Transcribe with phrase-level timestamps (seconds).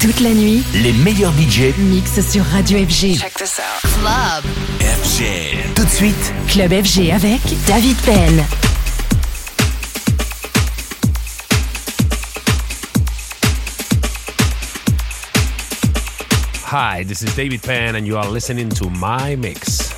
[0.00, 3.18] Toute la nuit, Les meilleurs budgets mix sur Radio FG.
[3.18, 3.90] Check this out.
[4.00, 4.44] Club.
[4.80, 5.74] FG.
[5.74, 8.44] Tout de suite, Club FG avec David Penn.
[16.66, 19.97] Hi, this is David Penn, and you are listening to My Mix.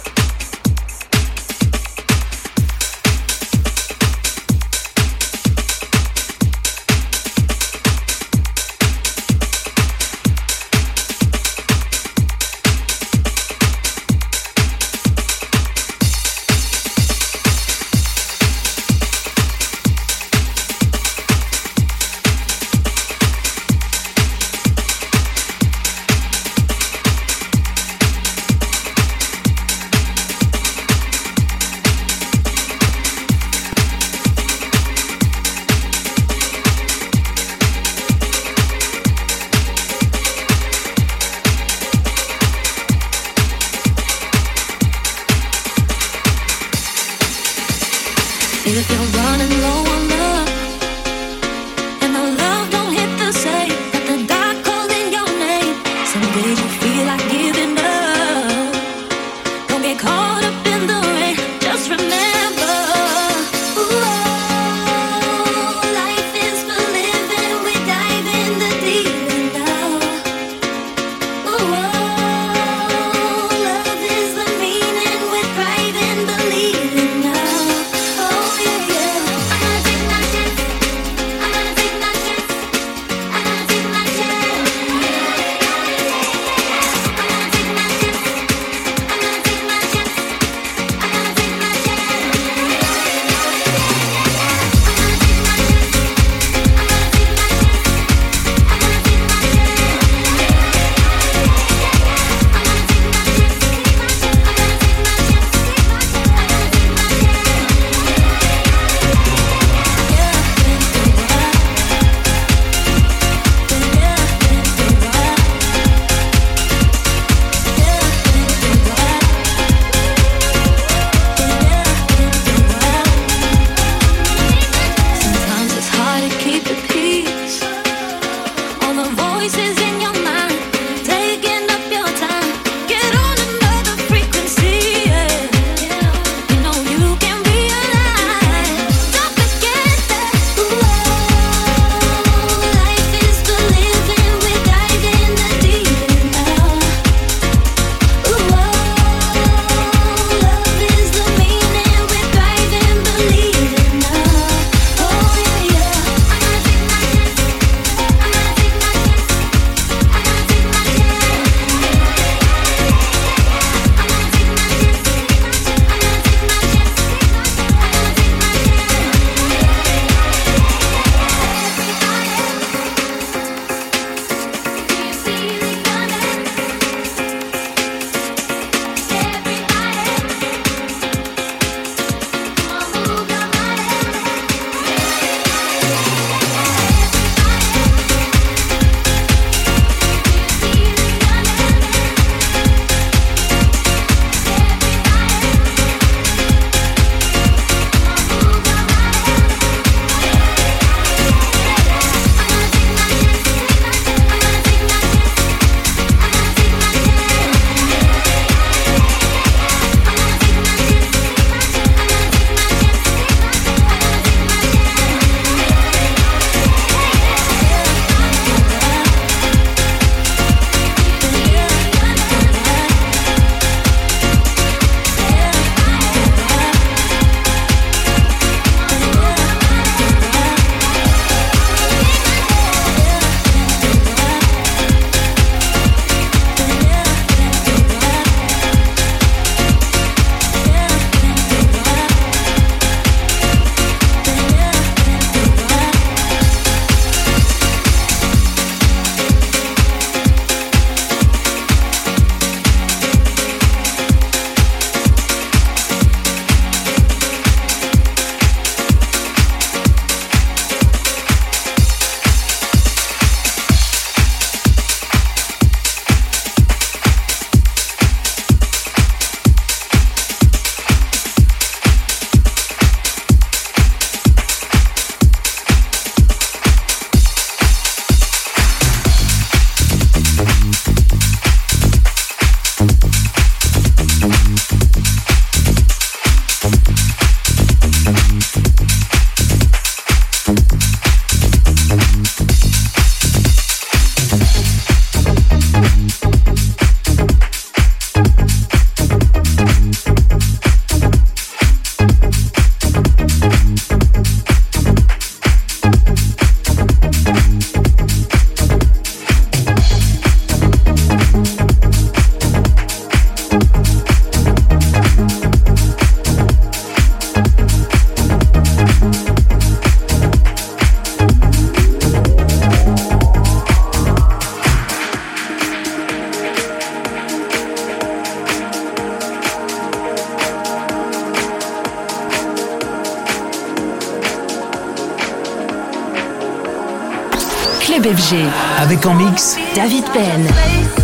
[338.79, 341.00] Avec en mix David Penn.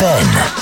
[0.00, 0.55] Ben.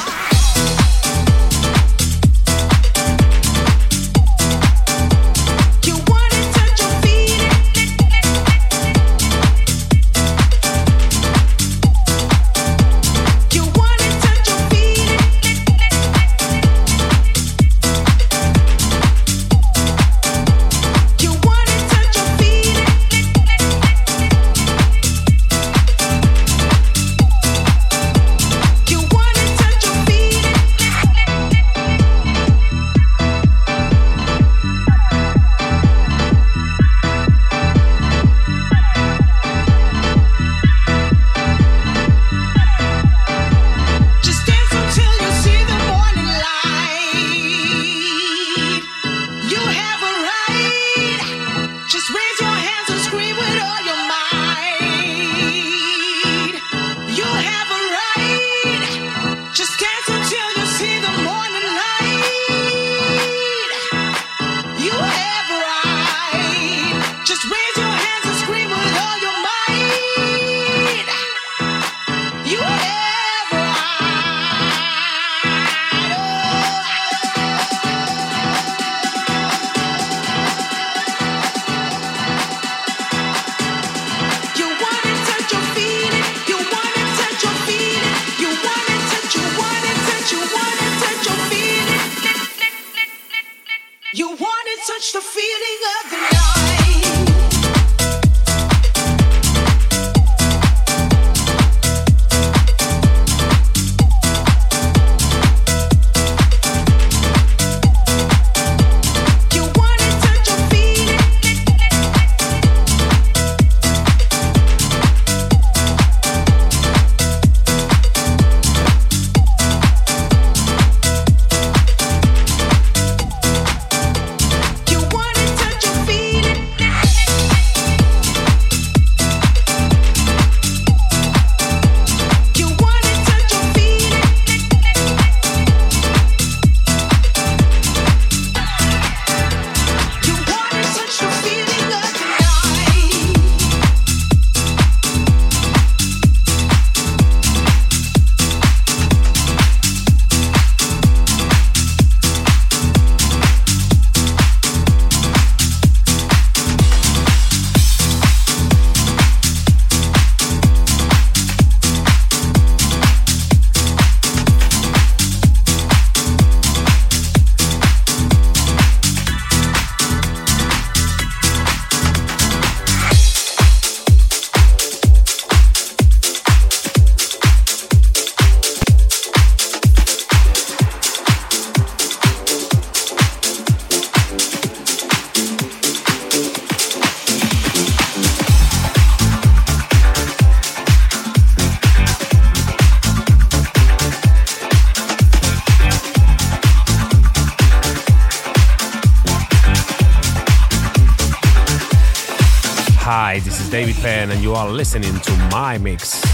[203.74, 206.33] David Penn, and you are listening to my mix.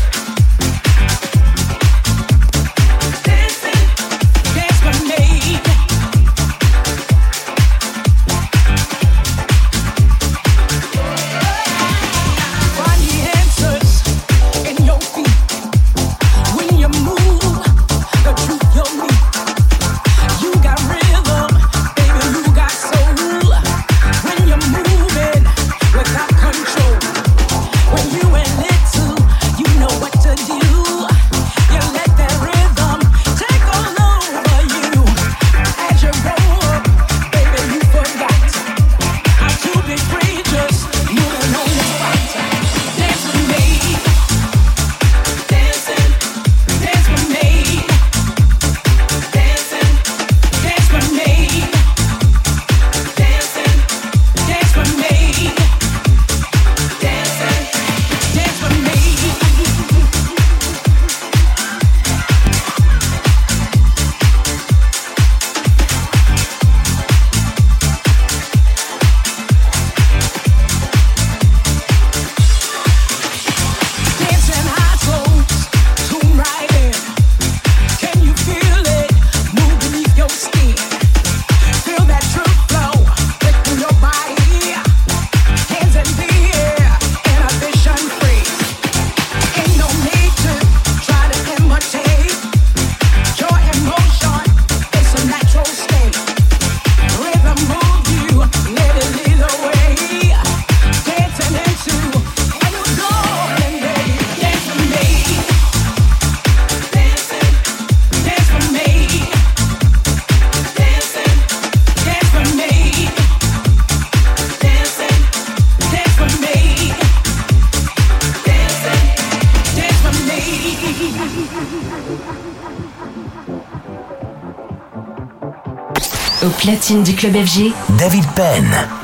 [126.71, 129.00] platine du club FG, David Penn.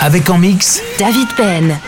[0.00, 1.78] Avec en mix David Penn.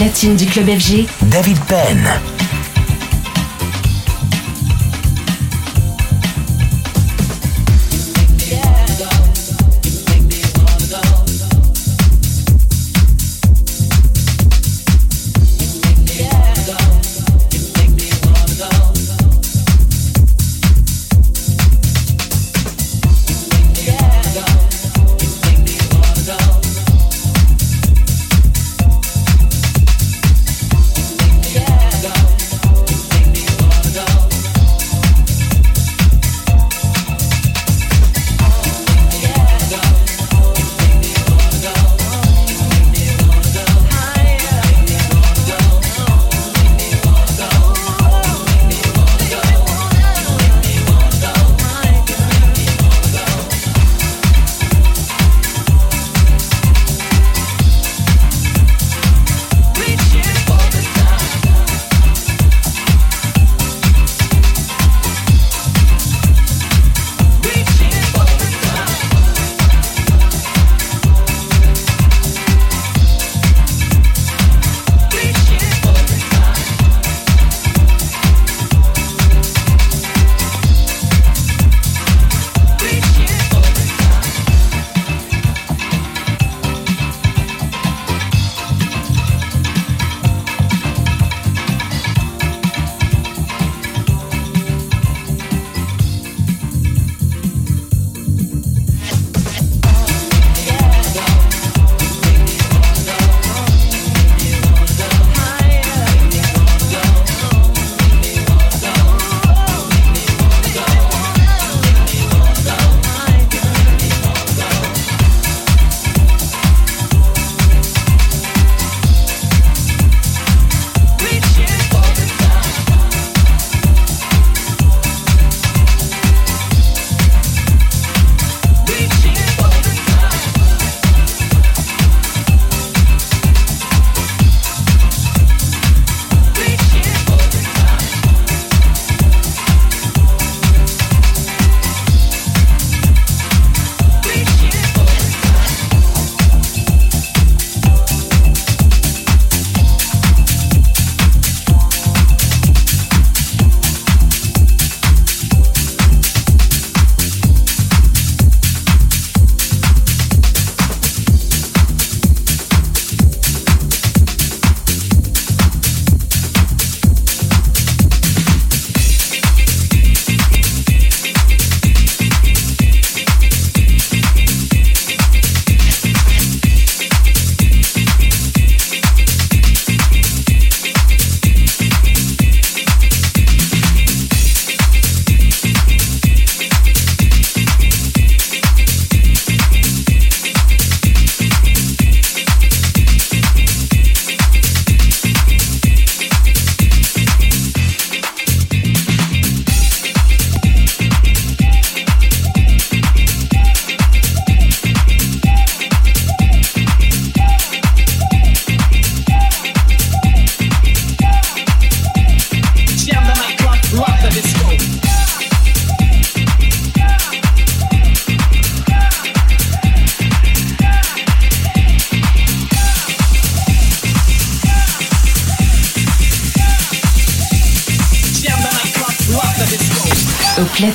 [0.00, 2.39] Platine du club FG, David Penn.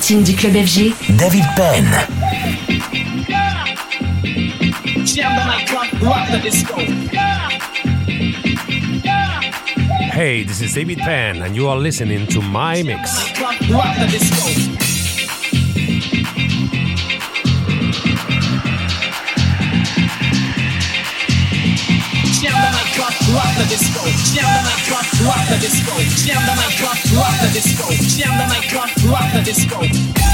[0.05, 1.85] Platine du club FG, David Penn.
[10.11, 13.33] Hey, this is David Penn, and you are listening to my mix.
[23.35, 24.01] Rock the disco.
[24.31, 25.93] Jam the nightclub, rock the disco.
[26.23, 27.85] Jam the nightclub, rock the disco.
[28.15, 30.24] Jam the nightclub, rock the disco.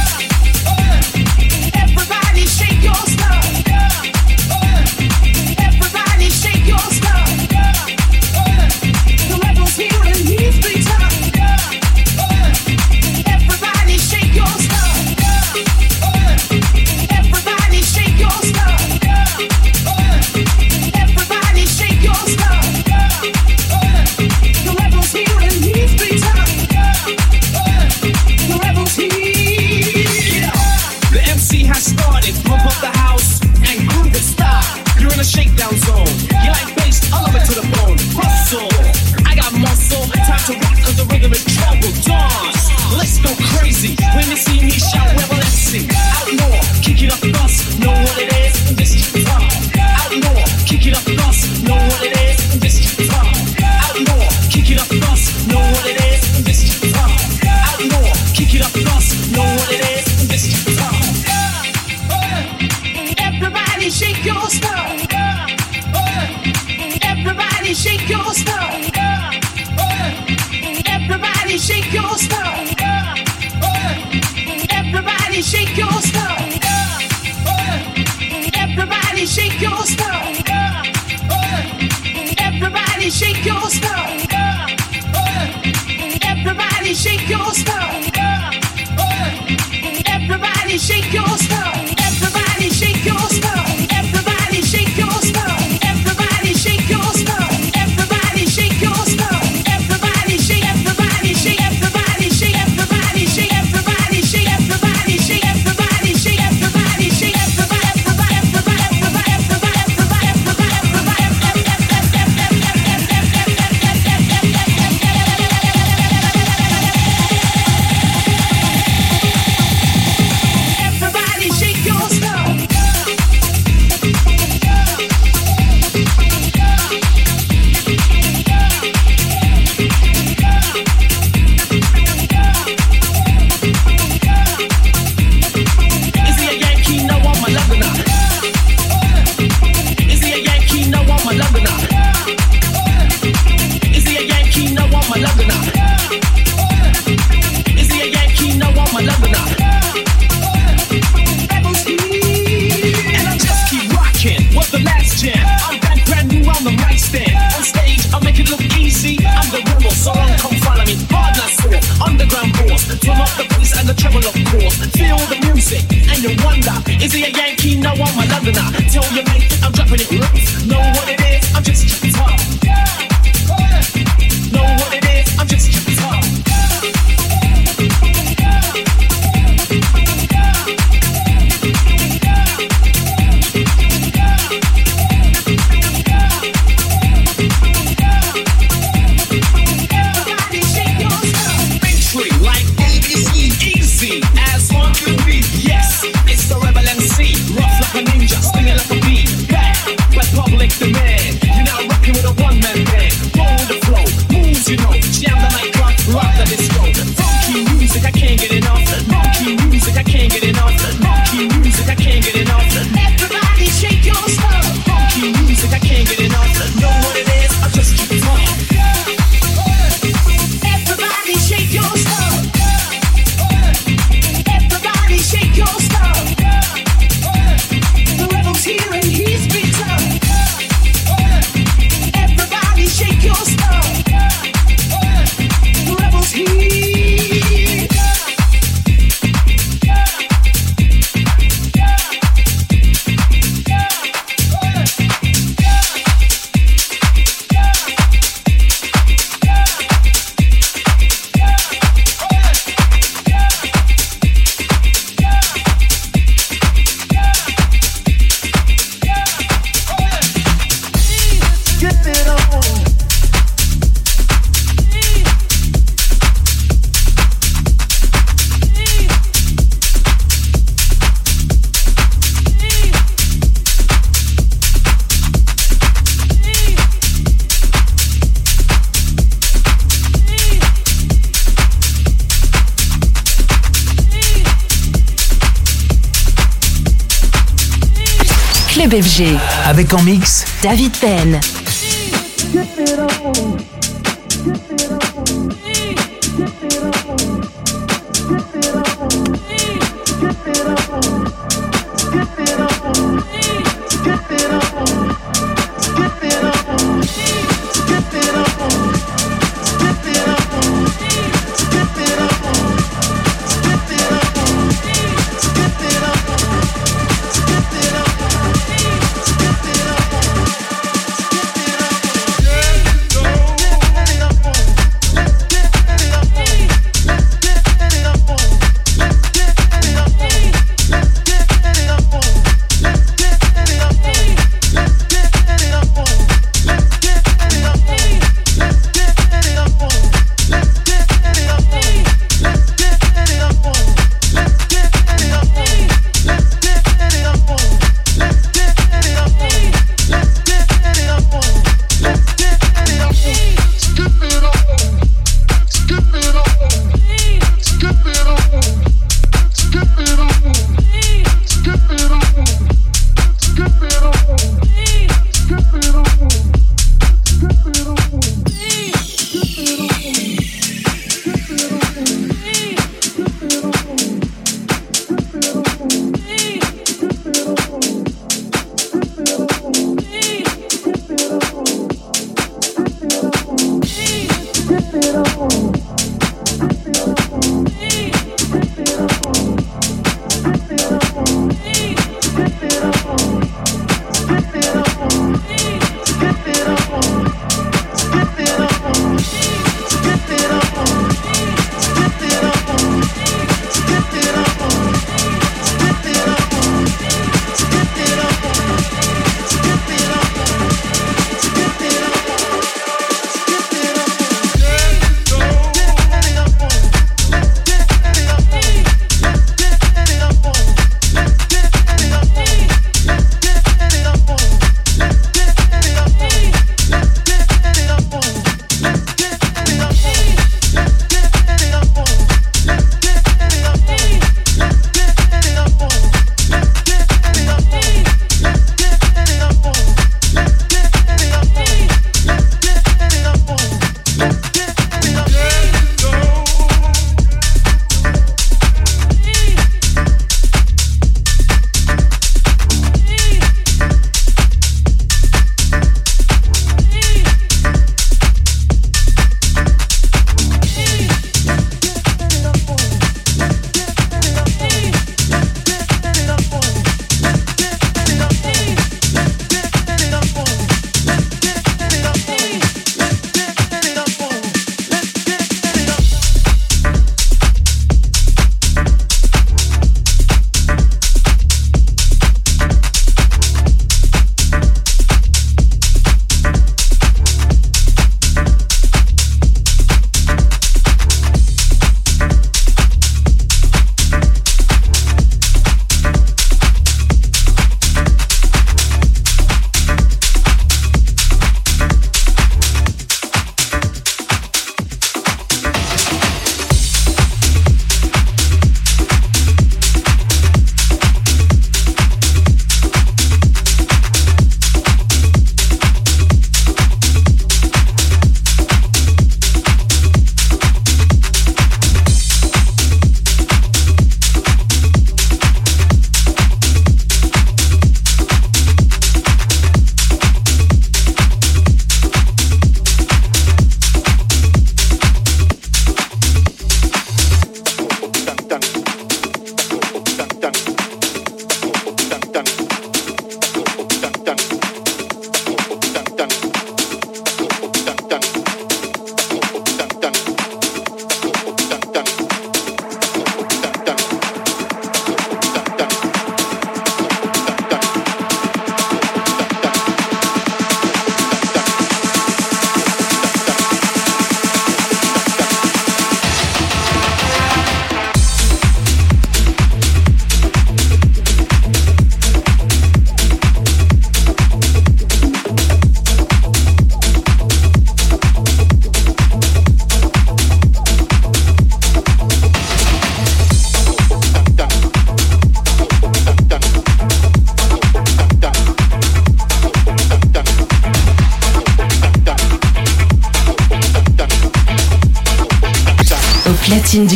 [288.92, 289.38] FG.
[289.66, 291.61] Avec en mix David Penn.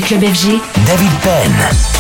[0.06, 1.95] Club FG, David Penn.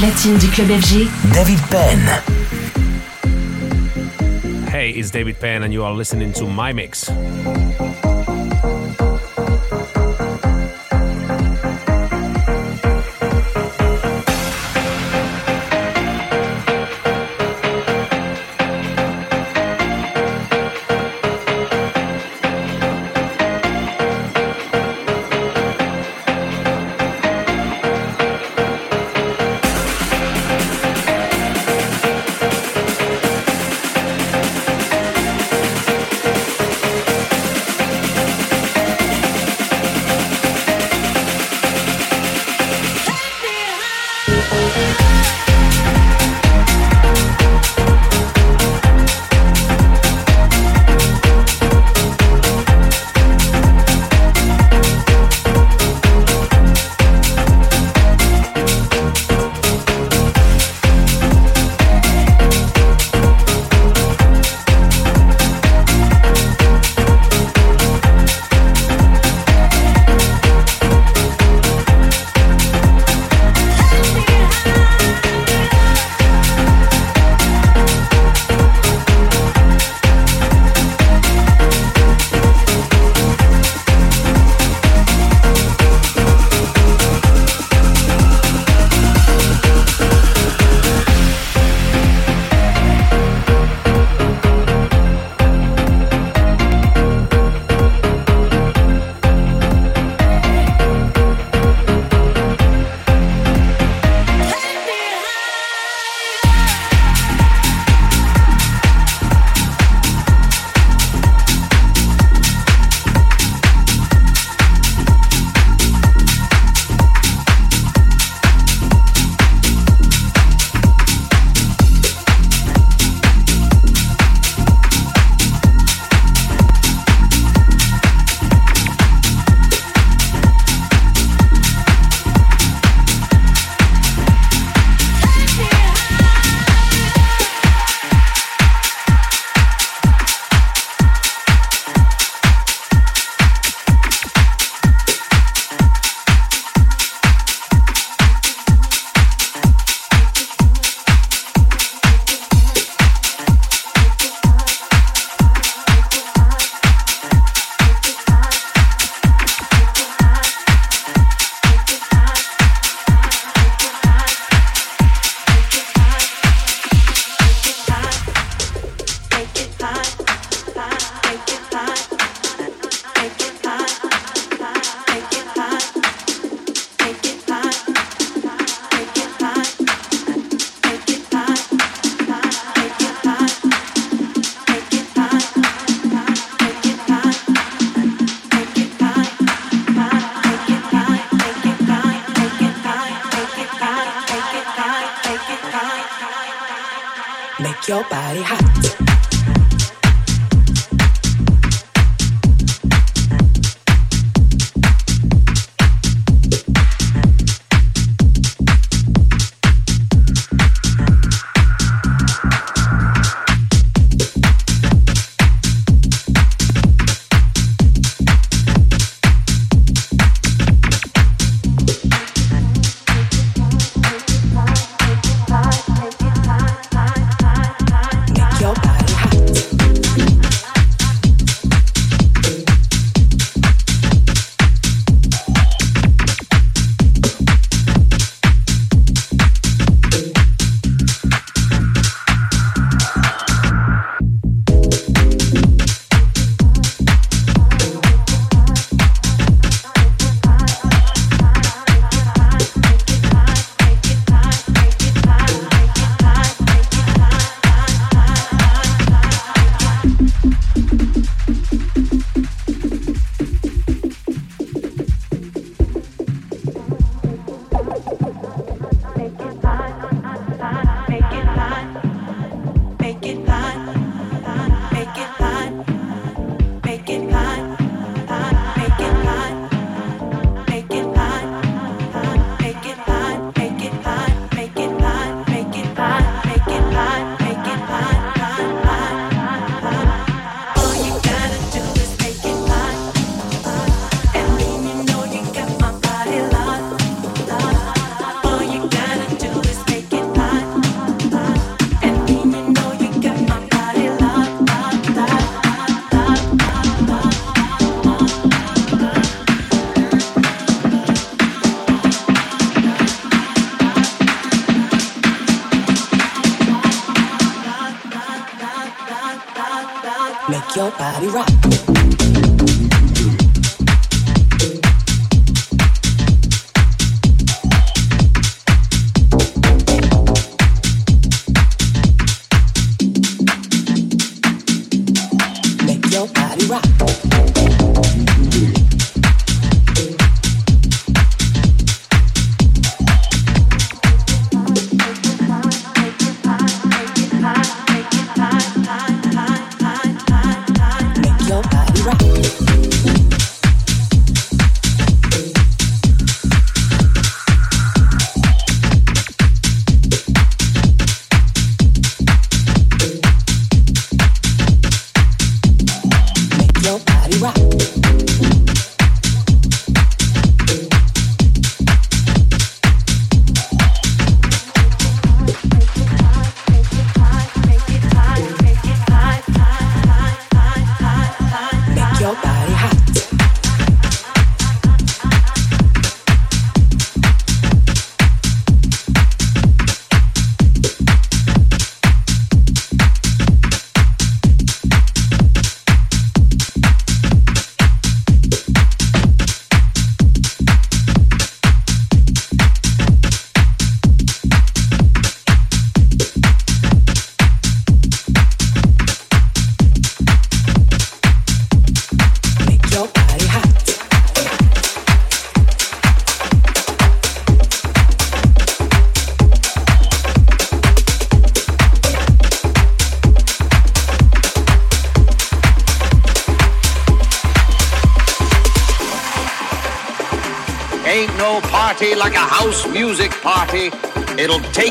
[0.00, 2.00] Platine du club FG, David Penn.
[4.66, 7.10] Hey, it's David Penn, and you are listening to my mix.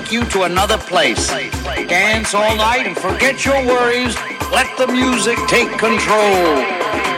[0.10, 1.28] Take you to another place.
[1.88, 4.16] Dance all night and forget your worries.
[4.52, 7.09] Let the music take control.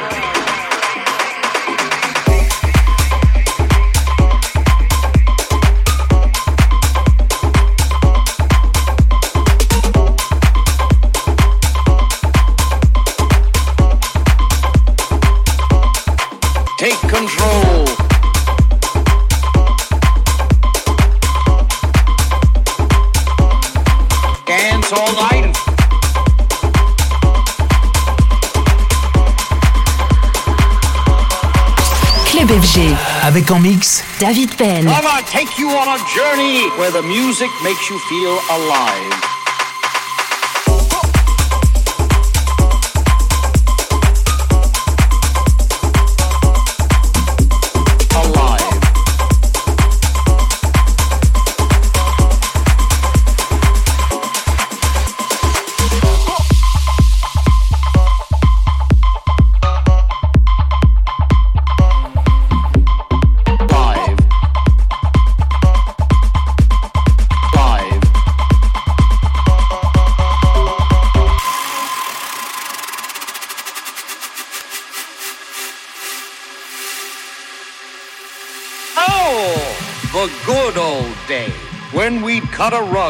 [33.32, 34.90] Avec en mix David Penn.
[34.90, 39.08] I'm gonna take you on a journey where the music makes you feel alive.
[39.08, 39.31] Alive.